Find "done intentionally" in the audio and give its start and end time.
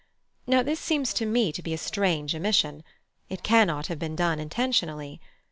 4.15-5.21